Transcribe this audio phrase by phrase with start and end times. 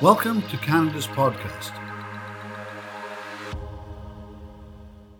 [0.00, 1.72] Welcome to Canada's podcast.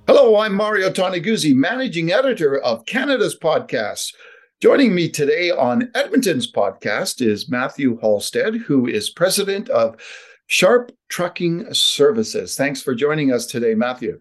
[0.06, 4.14] Hello, I'm Mario Toneguzzi, managing editor of Canada's podcast.
[4.62, 9.96] Joining me today on Edmonton's podcast is Matthew Halstead, who is president of
[10.46, 12.54] Sharp Trucking Services.
[12.54, 14.20] Thanks for joining us today, Matthew.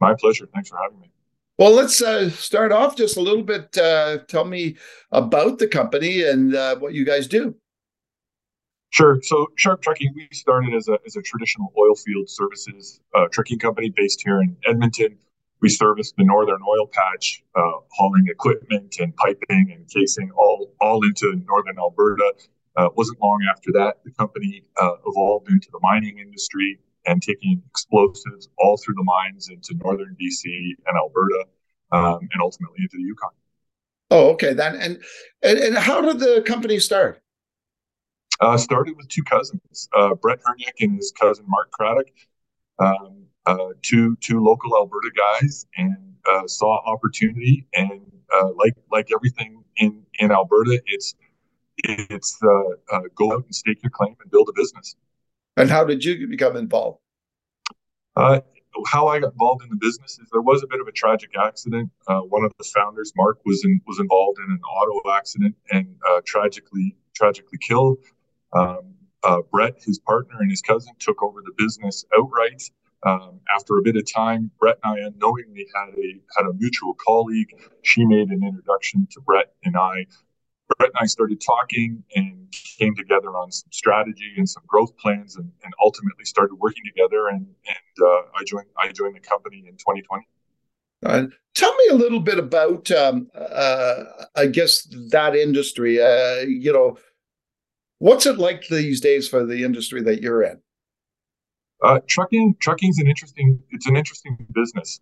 [0.00, 0.46] My pleasure.
[0.54, 1.10] Thanks for having me.
[1.58, 3.76] Well, let's uh, start off just a little bit.
[3.76, 4.76] Uh, tell me
[5.10, 7.56] about the company and uh, what you guys do.
[8.94, 9.18] Sure.
[9.22, 13.58] So, Sharp Trucking, we started as a, as a traditional oil field services uh, trucking
[13.58, 15.18] company based here in Edmonton.
[15.60, 21.04] We service the northern oil patch, uh, hauling equipment and piping and casing all, all
[21.04, 22.34] into northern Alberta.
[22.76, 24.62] Uh, wasn't long after that, the company
[25.04, 30.44] evolved into the mining industry and taking explosives all through the mines into northern BC
[30.86, 31.44] and Alberta,
[31.90, 33.30] um, and ultimately into the Yukon.
[34.12, 34.54] Oh, okay.
[34.54, 35.02] Then and,
[35.42, 37.23] and and how did the company start?
[38.40, 42.08] Uh, started with two cousins, uh, Brett Hernick and his cousin Mark Craddock,
[42.78, 45.96] um, uh, two two local Alberta guys, and
[46.30, 47.66] uh, saw opportunity.
[47.74, 48.00] And
[48.34, 51.14] uh, like like everything in in Alberta, it's
[51.78, 54.96] it's uh, go out and stake your claim and build a business.
[55.56, 56.98] And how did you become involved?
[58.16, 58.40] Uh,
[58.86, 61.30] how I got involved in the business is there was a bit of a tragic
[61.38, 61.90] accident.
[62.08, 65.94] Uh, one of the founders, Mark, was in, was involved in an auto accident and
[66.10, 67.98] uh, tragically tragically killed.
[68.54, 72.62] Um, uh, Brett, his partner, and his cousin took over the business outright.
[73.04, 76.94] Um, after a bit of time, Brett and I unknowingly had a had a mutual
[76.94, 77.50] colleague.
[77.82, 80.06] She made an introduction to Brett and I.
[80.78, 85.36] Brett and I started talking and came together on some strategy and some growth plans,
[85.36, 87.28] and, and ultimately started working together.
[87.28, 90.26] And, and uh, I joined I joined the company in 2020.
[91.04, 94.04] Uh, tell me a little bit about, um, uh,
[94.34, 96.00] I guess, that industry.
[96.00, 96.96] Uh, you know,
[97.98, 100.60] what's it like these days for the industry that you're in?
[101.82, 103.60] Uh, trucking, trucking's an interesting.
[103.70, 105.00] It's an interesting business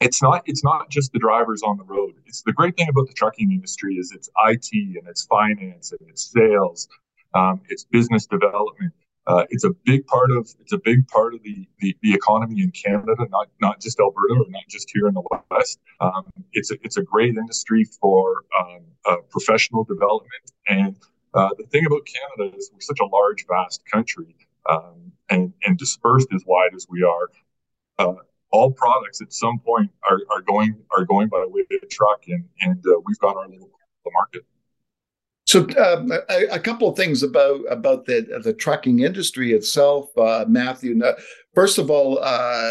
[0.00, 2.14] it's not it's not just the drivers on the road.
[2.26, 6.08] It's the great thing about the trucking industry is it's IT and it's finance and
[6.08, 6.88] it's sales,
[7.34, 8.92] um, it's business development.
[9.26, 12.62] Uh, it's a big part of it's a big part of the, the, the economy
[12.62, 15.80] in Canada, not not just Alberta or not just here in the West.
[16.00, 20.52] Um, it's a, it's a great industry for um, uh, professional development.
[20.68, 20.96] And
[21.36, 24.34] uh, the thing about Canada is we're such a large, vast country,
[24.68, 27.30] um, and and dispersed as wide as we are.
[27.98, 28.14] Uh,
[28.52, 32.22] all products at some point are, are going are going by way of a truck,
[32.28, 33.70] and and uh, we've got our little
[34.12, 34.44] market.
[35.46, 40.44] So, um, a, a, couple of things about about the the trucking industry itself, uh,
[40.48, 41.00] Matthew.
[41.54, 42.70] First of all, uh,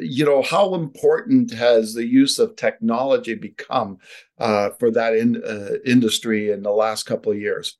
[0.00, 3.98] you know how important has the use of technology become
[4.38, 7.78] uh, for that in, uh, industry in the last couple of years?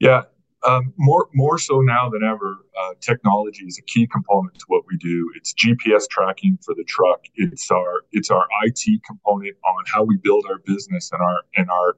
[0.00, 0.22] Yeah,
[0.66, 4.84] um, more more so now than ever, uh, technology is a key component to what
[4.90, 5.30] we do.
[5.36, 7.24] It's GPS tracking for the truck.
[7.34, 11.70] It's our it's our IT component on how we build our business and our and
[11.70, 11.96] our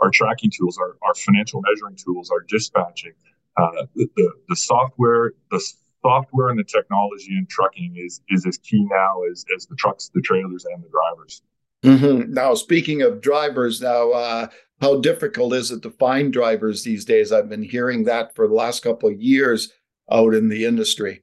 [0.00, 3.12] our tracking tools, our, our financial measuring tools, our dispatching.
[3.56, 5.60] Uh, the, the, the software the
[6.02, 10.10] software and the technology in trucking is is as key now as as the trucks,
[10.14, 11.42] the trailers, and the drivers.
[11.82, 12.32] Mm-hmm.
[12.32, 14.48] Now, speaking of drivers, now uh,
[14.80, 17.32] how difficult is it to find drivers these days?
[17.32, 19.72] I've been hearing that for the last couple of years
[20.10, 21.22] out in the industry.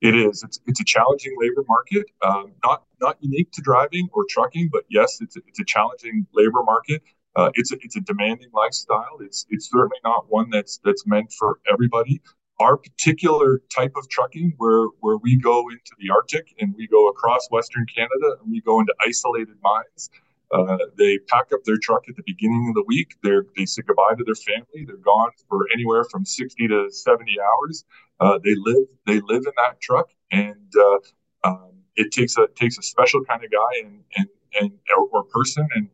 [0.00, 0.42] It is.
[0.42, 4.84] It's, it's a challenging labor market, um, not not unique to driving or trucking, but
[4.88, 7.02] yes, it's a, it's a challenging labor market.
[7.36, 9.18] Uh, it's a, it's a demanding lifestyle.
[9.20, 12.22] It's it's certainly not one that's that's meant for everybody.
[12.60, 17.08] Our particular type of trucking, where where we go into the Arctic and we go
[17.08, 20.08] across Western Canada and we go into isolated mines,
[20.52, 23.14] uh, they pack up their truck at the beginning of the week.
[23.22, 24.84] They say goodbye to their family.
[24.86, 27.84] They're gone for anywhere from sixty to seventy hours.
[28.18, 32.78] Uh, they live they live in that truck, and uh, um, it takes a takes
[32.78, 34.28] a special kind of guy and and
[34.60, 35.66] and or, or person.
[35.74, 35.88] And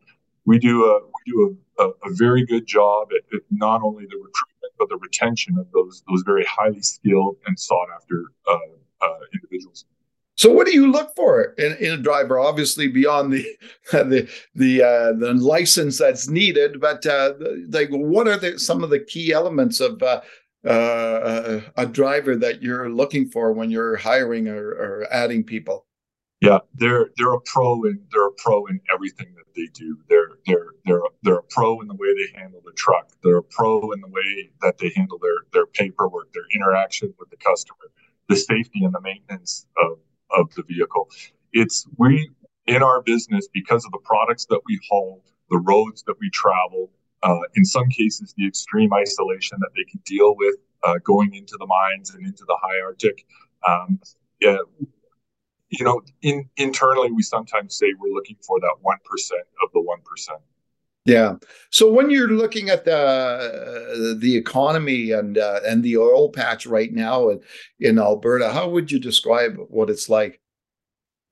[0.45, 4.05] we do a we do a, a, a very good job at, at, not only
[4.05, 9.05] the recruitment but the retention of those those very highly skilled and sought after uh,
[9.05, 9.85] uh, individuals.
[10.37, 12.39] So, what do you look for in, in a driver?
[12.39, 13.45] Obviously, beyond the
[13.91, 17.33] the the uh, the license that's needed, but uh,
[17.69, 20.21] like, what are the, some of the key elements of uh,
[20.63, 25.87] uh, a driver that you're looking for when you're hiring or, or adding people?
[26.39, 29.97] Yeah, they're they're a pro and they're a pro in everything that they do.
[30.07, 33.09] They're they're they're they're a pro in the way they handle the truck.
[33.23, 37.31] They're a pro in the way that they handle their their paperwork, their interaction with
[37.31, 37.89] the customer,
[38.29, 39.97] the safety and the maintenance of
[40.31, 41.09] of the vehicle.
[41.53, 42.29] It's we
[42.65, 46.91] in our business because of the products that we haul, the roads that we travel,
[47.23, 51.55] uh, in some cases the extreme isolation that they can deal with uh, going into
[51.59, 53.25] the mines and into the high Arctic.
[53.67, 53.99] Um,
[54.39, 54.57] yeah,
[55.69, 58.95] you know, in, internally, we sometimes say we're looking for that 1%
[59.63, 60.29] of the 1%.
[61.07, 61.35] Yeah.
[61.71, 66.91] So when you're looking at the the economy and uh, and the oil patch right
[66.91, 67.39] now in,
[67.79, 70.41] in Alberta, how would you describe what it's like?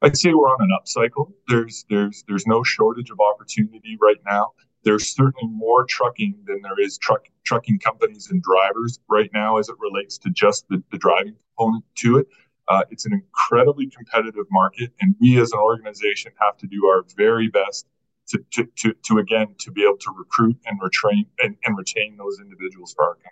[0.02, 1.34] I'd say we're on an upcycle.
[1.50, 4.54] There's there's there's no shortage of opportunity right now.
[4.86, 9.68] There's certainly more trucking than there is truck trucking companies and drivers right now as
[9.68, 12.28] it relates to just the, the driving component to it.
[12.70, 17.04] Uh, it's an incredibly competitive market, and we as an organization have to do our
[17.18, 17.86] very best
[18.30, 22.18] to, to, to, to again to be able to recruit and retrain and, and retain
[22.18, 23.32] those individuals for our company.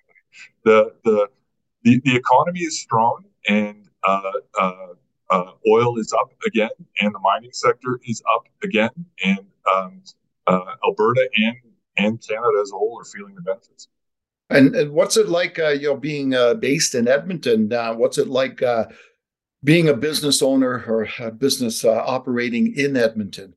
[0.64, 1.30] The the
[1.84, 4.74] the, the economy is strong, and uh, uh,
[5.30, 6.70] uh, oil is up again,
[7.02, 8.92] and the mining sector is up again,
[9.24, 10.02] and um,
[10.48, 11.58] uh, Alberta and
[11.98, 13.88] and Canada as a whole are feeling the benefits.
[14.50, 17.70] And, and what's it like, uh, you know, being uh, based in Edmonton?
[17.70, 18.62] what's it like
[19.64, 23.56] being a business owner or a business operating in Edmonton?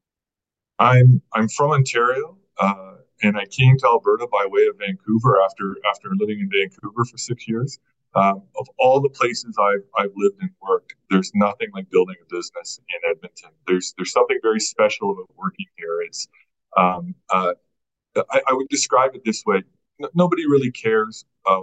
[0.78, 5.76] I'm I'm from Ontario, uh, and I came to Alberta by way of Vancouver after
[5.90, 7.78] after living in Vancouver for six years.
[8.14, 12.34] Um, of all the places I've I've lived and worked, there's nothing like building a
[12.34, 13.50] business in Edmonton.
[13.66, 16.02] There's there's something very special about working here.
[16.02, 16.28] It's
[16.76, 17.54] um, uh,
[18.30, 19.62] I, I, would describe it this way:
[20.02, 21.62] N- nobody really cares uh,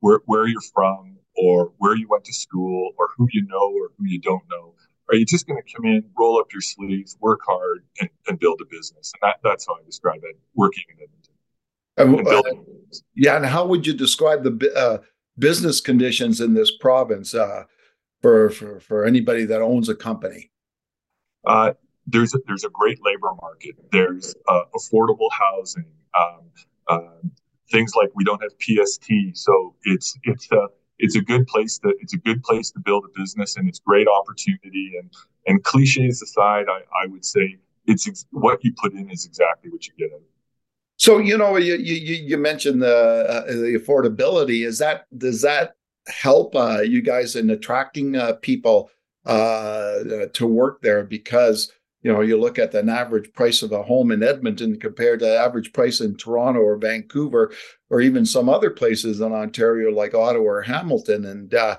[0.00, 3.90] where where you're from or where you went to school or who you know or
[3.98, 4.73] who you don't know
[5.08, 8.38] are you just going to come in, roll up your sleeves, work hard, and, and
[8.38, 9.12] build a business?
[9.14, 11.34] And that, that's how I describe it, working in Edmonton.
[11.96, 12.42] And, uh,
[13.14, 14.98] yeah, and how would you describe the uh,
[15.38, 17.64] business conditions in this province uh,
[18.22, 20.50] for, for for anybody that owns a company?
[21.44, 21.72] Uh,
[22.06, 23.76] there's a, there's a great labor market.
[23.92, 25.86] There's uh, affordable housing.
[26.18, 26.40] Um,
[26.88, 27.28] uh,
[27.70, 30.48] things like we don't have PST, so it's it's
[30.98, 33.80] it's a good place to it's a good place to build a business and it's
[33.80, 34.92] great opportunity.
[34.98, 35.10] And
[35.46, 39.70] and cliches aside i, I would say it's ex- what you put in is exactly
[39.70, 40.22] what you get out
[40.96, 44.64] so you know you you, you mentioned the uh, the affordability.
[44.66, 45.74] Is that does that
[46.06, 48.90] help uh, you guys in attracting uh, people
[49.26, 51.04] uh, to work there?
[51.04, 51.72] Because
[52.04, 55.24] you know, you look at an average price of a home in Edmonton compared to
[55.24, 57.50] the average price in Toronto or Vancouver,
[57.88, 61.78] or even some other places in Ontario like Ottawa or Hamilton, and uh,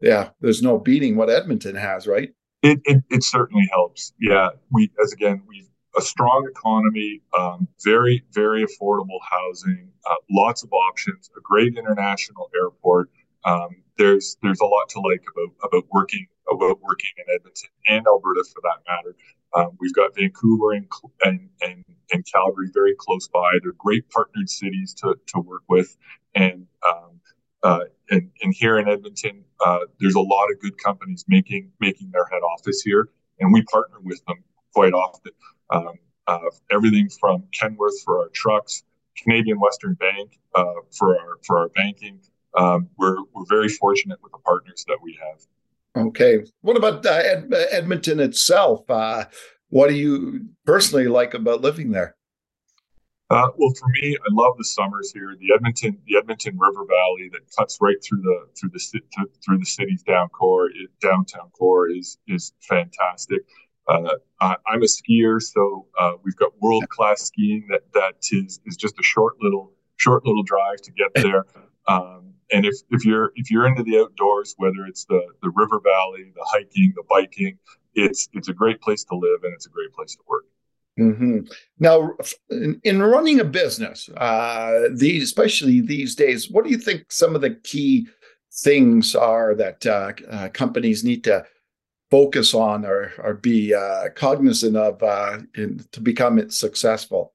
[0.00, 2.30] yeah, there's no beating what Edmonton has, right?
[2.62, 4.12] It, it, it certainly helps.
[4.20, 10.14] Yeah, we as again we have a strong economy, um, very very affordable housing, uh,
[10.30, 13.10] lots of options, a great international airport.
[13.44, 18.06] Um, there's there's a lot to like about about working about working in Edmonton and
[18.06, 19.16] Alberta for that matter.
[19.54, 20.88] Um, we've got Vancouver and,
[21.22, 23.58] and, and, and, Calgary very close by.
[23.62, 25.96] They're great partnered cities to, to work with.
[26.34, 27.20] And, um,
[27.62, 32.10] uh, and, and here in Edmonton, uh, there's a lot of good companies making, making
[32.10, 33.08] their head office here.
[33.38, 34.42] And we partner with them
[34.74, 35.32] quite often.
[35.70, 35.94] Um,
[36.26, 36.38] uh,
[36.70, 38.82] everything from Kenworth for our trucks,
[39.16, 40.64] Canadian Western Bank uh,
[40.96, 42.20] for our for our banking.
[42.56, 45.40] Um, we're we're very fortunate with the partners that we have.
[45.96, 46.44] Okay.
[46.62, 48.88] What about uh, Ed- Edmonton itself?
[48.88, 49.24] Uh,
[49.68, 52.16] what do you personally like about living there?
[53.30, 55.34] Uh, well, for me, I love the summers here.
[55.40, 59.00] The Edmonton, the Edmonton River Valley that cuts right through the through the
[59.44, 60.68] through the city's down core,
[61.00, 63.40] downtown core is is fantastic.
[63.88, 68.60] Uh, I, am a skier, so uh, we've got world class skiing that that is
[68.66, 71.46] is just a short little short little drive to get there.
[71.88, 75.80] Um, and if, if you're if you're into the outdoors, whether it's the the river
[75.80, 77.58] valley, the hiking, the biking,
[77.94, 80.44] it's it's a great place to live and it's a great place to work.
[80.98, 81.52] Mm-hmm.
[81.80, 82.12] Now,
[82.50, 87.34] in, in, running a business, uh, these especially these days, what do you think some
[87.34, 88.06] of the key
[88.52, 91.44] things are that uh, uh, companies need to
[92.12, 97.34] focus on or or be uh, cognizant of uh, in, to become successful?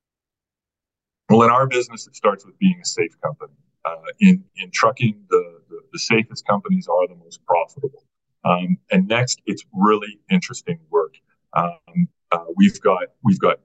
[1.30, 3.54] Well, in our business, it starts with being a safe company.
[3.90, 8.04] Uh, in in trucking, the, the, the safest companies are the most profitable.
[8.46, 11.16] Um, and next, it's really interesting work.
[11.54, 13.60] Um, uh, we've got we've got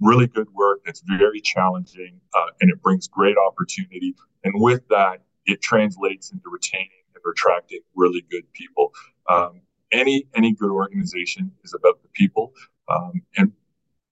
[0.00, 4.14] really good work that's very challenging, uh, and it brings great opportunity.
[4.44, 8.92] And with that, it translates into retaining and attracting really good people.
[9.28, 12.52] Um, any any good organization is about the people,
[12.88, 13.52] um, and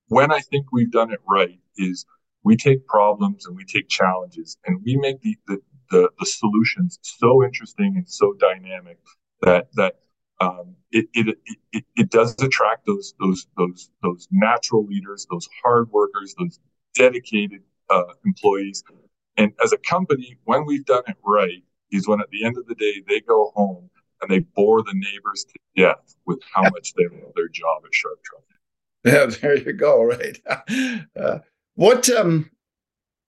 [0.09, 2.07] when I think we've done it right is
[2.45, 5.59] we take problems and we take challenges and we make the, the,
[5.91, 8.99] the, the solutions so interesting and so dynamic
[9.43, 9.97] that, that
[10.41, 11.39] um, it, it,
[11.73, 16.59] it, it does attract those, those, those, those natural leaders, those hard workers, those
[16.95, 18.83] dedicated uh, employees.
[19.37, 22.67] And as a company, when we've done it right, is when at the end of
[22.67, 23.89] the day they go home
[24.21, 27.95] and they bore the neighbors to death with how much they love their job at
[27.95, 28.43] Sharp Truck.
[29.07, 30.03] Yeah, there you go.
[30.03, 30.41] Right.
[31.15, 31.39] Uh,
[31.75, 32.51] what um,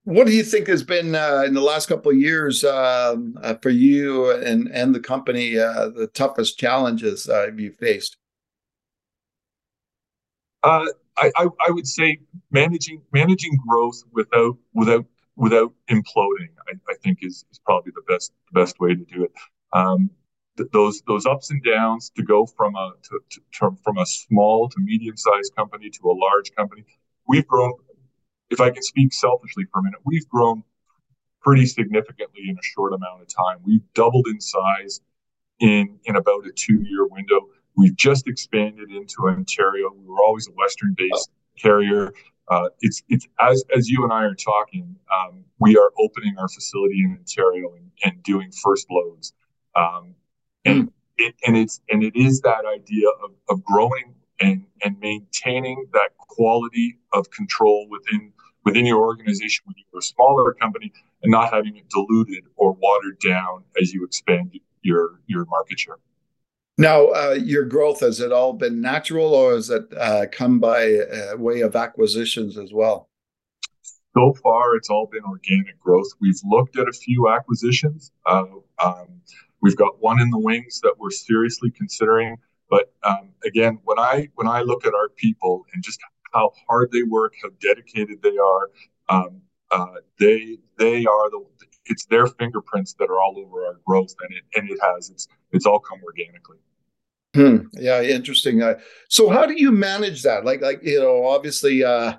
[0.05, 3.55] what do you think has been uh, in the last couple of years um, uh,
[3.55, 8.17] for you and and the company uh, the toughest challenges uh, you faced?
[10.62, 10.87] Uh,
[11.19, 12.19] I, I, I would say
[12.50, 16.50] managing managing growth without without without imploding.
[16.69, 19.33] I, I think is, is probably the best the best way to do it.
[19.73, 20.11] Um,
[20.57, 24.07] th- those those ups and downs to go from a to, to, to, from a
[24.07, 26.85] small to medium sized company to a large company.
[27.29, 27.73] We've grown.
[28.50, 30.62] If I can speak selfishly for a minute, we've grown
[31.43, 33.59] pretty significantly in a short amount of time.
[33.65, 35.00] We've doubled in size
[35.61, 37.49] in in about a two year window.
[37.76, 39.91] We've just expanded into Ontario.
[39.95, 42.12] We were always a Western based carrier.
[42.49, 46.49] Uh, it's it's as as you and I are talking, um, we are opening our
[46.49, 49.33] facility in Ontario and, and doing first loads.
[49.75, 50.15] Um,
[50.65, 55.87] and it and it's and it is that idea of, of growing and and maintaining
[55.93, 58.33] that quality of control within
[58.67, 60.93] within your organization when you're a smaller company
[61.23, 65.97] and not having it diluted or watered down as you expand your your market share.
[66.77, 70.97] Now, uh, your growth has it all been natural, or has it uh, come by
[70.97, 73.09] uh, way of acquisitions as well?
[74.15, 76.09] So far, it's all been organic growth.
[76.21, 78.13] We've looked at a few acquisitions.
[78.27, 78.45] Uh,
[78.83, 79.23] um,
[79.63, 82.37] We've got one in the wings that we're seriously considering.
[82.69, 85.99] But um, again, when I when I look at our people and just
[86.37, 88.71] how hard they work, how dedicated they are,
[89.09, 89.40] um,
[89.71, 91.45] uh, they they are the
[91.87, 95.28] it's their fingerprints that are all over our growth, and it and it has it's
[95.52, 96.59] it's all come organically.
[97.35, 97.66] Hmm.
[97.75, 98.62] Yeah, interesting.
[98.62, 98.75] Uh,
[99.09, 100.45] so, how do you manage that?
[100.45, 102.14] Like, like you know, obviously, uh,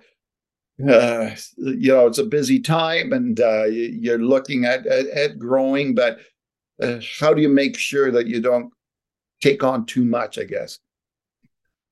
[0.87, 5.95] uh, you know, it's a busy time, and uh, you're looking at, at, at growing,
[5.95, 6.19] but
[6.81, 8.71] uh, how do you make sure that you don't
[9.41, 10.37] take on too much?
[10.37, 10.79] I guess.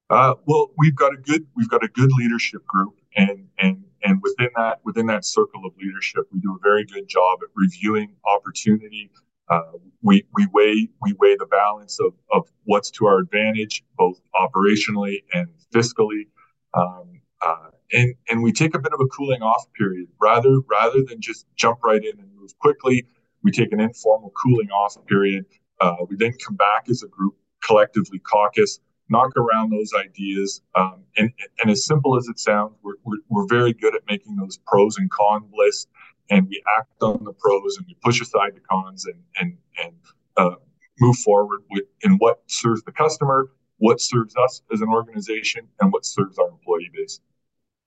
[0.10, 4.22] Uh, well, we've got a good we've got a good leadership group, and and and
[4.22, 8.16] within that within that circle of leadership, we do a very good job at reviewing
[8.26, 9.10] opportunity.
[9.50, 9.62] Uh,
[10.04, 15.24] we we weigh we weigh the balance of of what's to our advantage, both operationally
[15.34, 16.28] and fiscally.
[16.76, 21.04] Um, uh, and and we take a bit of a cooling off period rather rather
[21.04, 23.06] than just jump right in and move quickly.
[23.44, 25.46] We take an informal cooling off period.
[25.82, 30.62] Uh, we then come back as a group, collectively caucus, knock around those ideas.
[30.76, 34.36] Um, and, and as simple as it sounds, we're, we're, we're very good at making
[34.36, 35.88] those pros and cons lists.
[36.30, 39.96] And we act on the pros and we push aside the cons and, and, and
[40.38, 40.56] uh,
[41.00, 45.94] move forward with in what serves the customer, what serves us as an organization, and
[45.94, 47.20] what serves our employee base.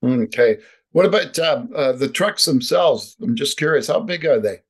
[0.03, 0.59] Okay.
[0.91, 3.17] What about uh, uh, the trucks themselves?
[3.21, 4.61] I'm just curious, how big are they?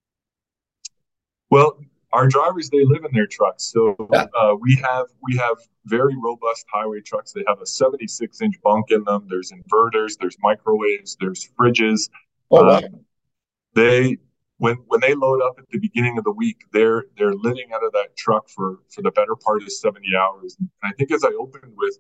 [1.49, 1.79] Well,
[2.11, 6.65] our drivers they live in their trucks, so uh, we have we have very robust
[6.71, 7.31] highway trucks.
[7.33, 9.27] They have a 76 inch bunk in them.
[9.29, 12.09] There's inverters, there's microwaves, there's fridges.
[12.51, 12.77] Oh wow!
[12.77, 13.05] Um,
[13.75, 14.17] they
[14.57, 17.83] when when they load up at the beginning of the week, they're they're living out
[17.83, 20.55] of that truck for for the better part of 70 hours.
[20.59, 21.97] And I think as I opened with,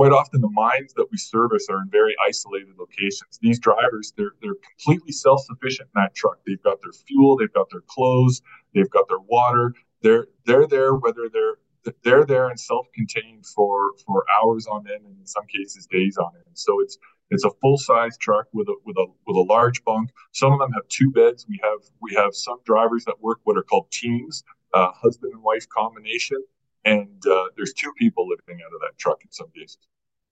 [0.00, 3.38] quite often the mines that we service are in very isolated locations.
[3.42, 6.38] These drivers, they're they're completely self-sufficient in that truck.
[6.46, 8.40] They've got their fuel, they've got their clothes,
[8.74, 9.74] they've got their water.
[10.00, 15.18] They're they're there whether they're they're there and self-contained for for hours on end and
[15.20, 16.54] in some cases days on end.
[16.54, 16.96] So it's
[17.28, 20.08] it's a full-size truck with a with a with a large bunk.
[20.32, 21.44] Some of them have two beds.
[21.46, 25.42] We have we have some drivers that work what are called teams, uh, husband and
[25.42, 26.42] wife combination
[26.84, 29.78] and uh, there's two people living out of that truck in some cases.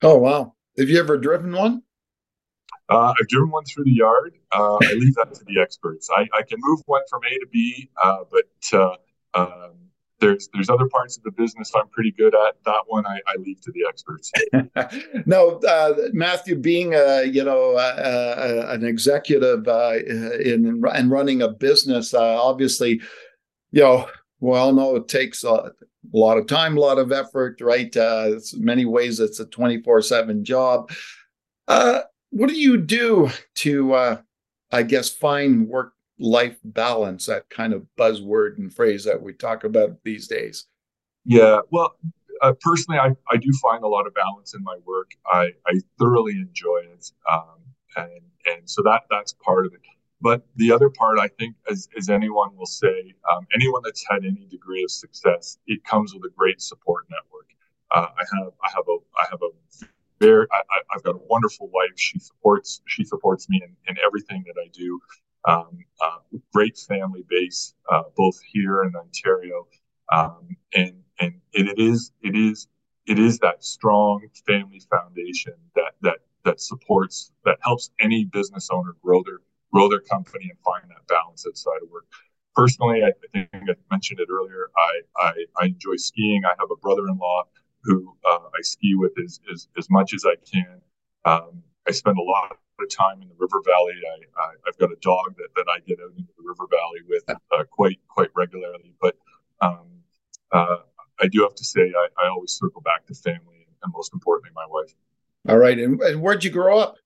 [0.03, 0.55] Oh wow!
[0.79, 1.83] Have you ever driven one?
[2.89, 4.35] Uh, I've driven one through the yard.
[4.53, 6.09] Uh, I leave that to the experts.
[6.15, 8.97] I, I, can move one from A to B, uh, but uh,
[9.35, 9.75] um,
[10.21, 12.57] there's there's other parts of the business I'm pretty good at.
[12.65, 14.33] That one I, I leave to the experts.
[15.27, 23.03] no, uh, Matthew, being a you know an executive in and running a business, obviously,
[23.71, 24.09] you know,
[24.41, 25.73] well, no, it takes a
[26.15, 27.95] a lot of time, a lot of effort, right?
[27.97, 30.91] Uh, many ways it's a 24 7 job.
[31.67, 32.01] Uh,
[32.31, 34.21] what do you do to, uh,
[34.71, 39.65] I guess, find work life balance, that kind of buzzword and phrase that we talk
[39.65, 40.67] about these days?
[41.25, 41.95] Yeah, well,
[42.41, 45.11] uh, personally, I, I do find a lot of balance in my work.
[45.27, 47.11] I, I thoroughly enjoy it.
[47.31, 47.59] Um,
[47.97, 49.81] and, and so that that's part of it.
[50.21, 54.25] But the other part, I think, as, as anyone will say, um, anyone that's had
[54.25, 57.47] any degree of success, it comes with a great support network.
[57.93, 59.87] Uh, I have, I have a, I have a
[60.21, 61.93] very, I, have got a wonderful wife.
[61.97, 65.01] She supports, she supports me in, in everything that I do.
[65.45, 66.19] Um, uh,
[66.53, 69.69] great family base, uh, both here in Ontario,
[70.13, 72.67] um, and and it is it is
[73.07, 78.97] it is that strong family foundation that that that supports that helps any business owner
[79.03, 79.41] grow their
[79.73, 82.07] grow their company and find that balance outside of work.
[82.55, 84.71] Personally, I, think I mentioned it earlier.
[84.77, 86.43] I, I, I enjoy skiing.
[86.45, 87.45] I have a brother-in-law
[87.85, 90.81] who uh, I ski with as, as, as much as I can.
[91.25, 93.95] Um, I spend a lot of time in the river valley.
[94.05, 97.01] I, I have got a dog that, that I get out into the river valley
[97.09, 98.95] with uh, quite quite regularly.
[99.01, 99.17] But
[99.61, 99.87] um,
[100.53, 100.79] uh,
[101.21, 104.53] I do have to say I, I always circle back to family and most importantly
[104.55, 104.95] my wife.
[105.49, 106.97] All right, and, and where'd you grow up?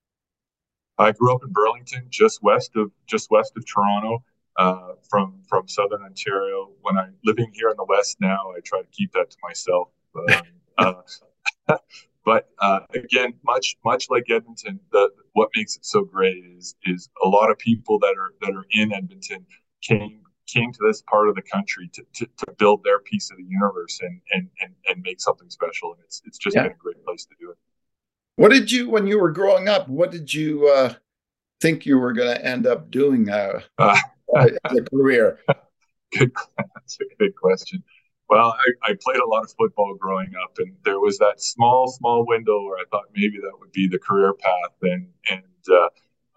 [0.98, 4.24] I grew up in Burlington, just west of just west of Toronto,
[4.56, 6.70] uh, from from southern Ontario.
[6.82, 9.88] When I'm living here in the west now, I try to keep that to myself.
[10.16, 10.42] Um,
[11.68, 11.76] uh,
[12.24, 17.08] but uh, again, much much like Edmonton, the, what makes it so great is is
[17.24, 19.46] a lot of people that are that are in Edmonton
[19.82, 23.38] came came to this part of the country to, to, to build their piece of
[23.38, 25.92] the universe and, and and and make something special.
[25.94, 26.64] And it's it's just yeah.
[26.64, 27.56] been a great place to do it.
[28.36, 29.88] What did you when you were growing up?
[29.88, 30.94] What did you uh,
[31.60, 33.98] think you were going to end up doing uh, uh,
[34.34, 35.38] as a career?
[36.16, 37.82] Good, that's a good question.
[38.28, 41.86] Well, I, I, played a lot of football growing up, and there was that small,
[41.88, 45.88] small window where I thought maybe that would be the career path, and and uh,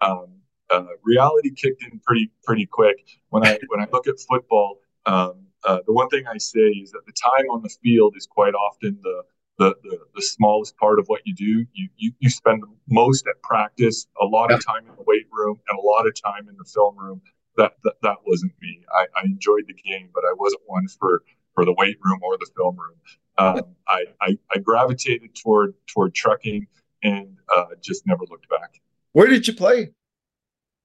[0.02, 0.26] um,
[0.68, 2.98] uh, reality kicked in pretty pretty quick.
[3.30, 6.90] When I when I look at football, um, uh, the one thing I say is
[6.90, 9.22] that the time on the field is quite often the
[9.58, 11.66] the, the, the smallest part of what you do.
[11.72, 15.60] You, you you spend most at practice, a lot of time in the weight room,
[15.68, 17.20] and a lot of time in the film room.
[17.56, 18.80] That that, that wasn't me.
[18.92, 21.22] I, I enjoyed the game, but I wasn't one for
[21.54, 22.96] for the weight room or the film room.
[23.38, 26.66] Um, I, I, I gravitated toward toward trucking
[27.02, 28.80] and uh, just never looked back.
[29.12, 29.92] Where did you play?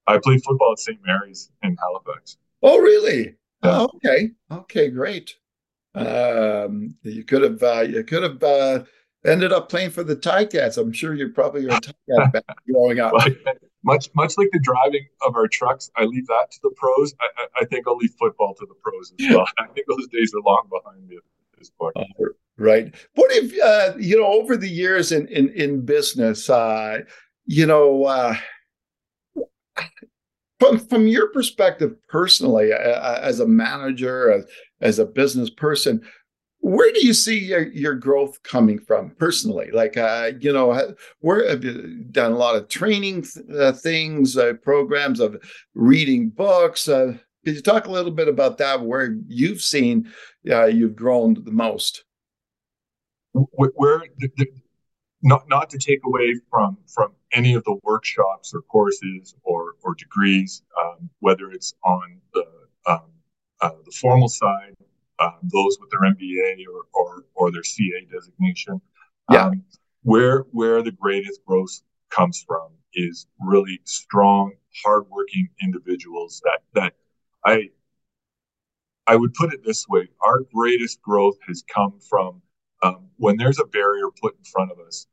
[0.08, 1.00] I played football at St.
[1.06, 2.38] Mary's in Halifax.
[2.64, 3.36] Oh, really?
[3.64, 3.82] Yeah.
[3.82, 4.32] Oh, okay.
[4.52, 5.36] Okay, great.
[5.94, 8.84] Um, you could have uh, you could have uh,
[9.26, 10.78] ended up playing for the Ticats.
[10.78, 13.14] I'm sure you're probably were a Ticat back growing up.
[13.84, 17.14] much much like the driving of our trucks, I leave that to the pros.
[17.20, 19.46] I, I, think I'll leave football to the pros as well.
[19.60, 21.96] I think those days are long behind me at this point.
[21.98, 22.04] Uh,
[22.58, 22.94] right.
[23.16, 27.00] What if uh, you know over the years in in in business, uh,
[27.46, 28.06] you know.
[28.06, 28.36] Uh,
[30.60, 34.46] from from your perspective personally, uh, as a manager, as,
[34.82, 36.02] as a business person,
[36.62, 39.72] where do you see your, your growth coming from personally?
[39.72, 43.26] Like, uh, you know, where have you done a lot of training
[43.58, 45.38] uh, things, uh, programs of
[45.74, 46.88] reading books?
[46.88, 48.82] Uh, could you talk a little bit about that?
[48.82, 50.08] Where you've seen
[50.50, 52.04] uh, you've grown the most?
[53.34, 54.48] Where the, the,
[55.24, 59.96] not not to take away from from any of the workshops or courses or or
[59.96, 62.46] degrees, um, whether it's on the
[62.86, 63.12] um,
[63.62, 64.71] the formal side,
[65.22, 68.82] um, those with their MBA or or, or their CA designation.
[69.32, 69.48] Yeah.
[69.48, 69.64] Um,
[70.04, 74.54] where where the greatest growth comes from is really strong,
[74.84, 76.94] hardworking individuals that that
[77.46, 77.70] I
[79.08, 82.42] I would put it this way: our greatest growth has come from
[82.82, 85.08] um, when there's a barrier put in front of us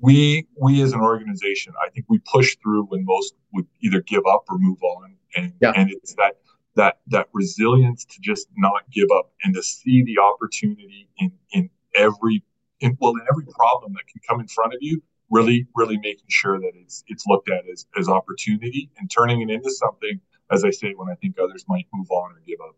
[0.00, 4.22] we we as an organization, I think we push through when most would either give
[4.26, 5.72] up or move on, and yeah.
[5.76, 6.36] and it's that
[6.80, 11.68] that that resilience to just not give up and to see the opportunity in in
[11.94, 12.42] every
[12.80, 16.24] in, well in every problem that can come in front of you really really making
[16.28, 20.18] sure that it's it's looked at as as opportunity and turning it into something
[20.50, 22.74] as i say when i think others might move on or give up.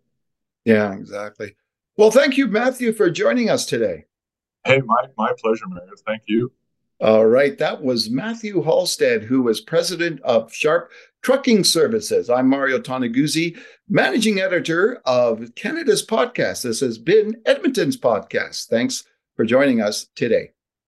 [0.64, 1.54] Yeah exactly.
[1.96, 4.06] Well thank you matthew for joining us today.
[4.66, 5.92] Hey my my pleasure Mario.
[6.04, 6.50] thank you
[7.02, 12.30] all right, that was Matthew Halstead, who was president of Sharp Trucking Services.
[12.30, 16.62] I'm Mario Toneguzzi, managing editor of Canada's podcast.
[16.62, 18.68] This has been Edmonton's podcast.
[18.68, 19.02] Thanks
[19.34, 20.52] for joining us today.